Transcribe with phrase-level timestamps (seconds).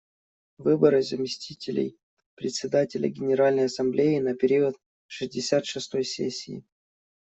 [0.57, 1.95] Выборы заместителей
[2.33, 6.65] Председателя Генеральной Ассамблеи на период шестьдесят шестой сессии.